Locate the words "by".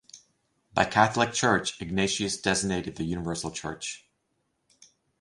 0.73-0.85